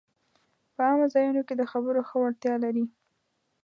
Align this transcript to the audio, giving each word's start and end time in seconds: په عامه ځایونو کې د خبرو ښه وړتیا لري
په 0.73 0.81
عامه 0.87 1.07
ځایونو 1.13 1.41
کې 1.47 1.53
د 1.57 1.61
خبرو 1.71 2.01
ښه 2.09 2.15
وړتیا 2.19 2.55
لري 2.63 2.85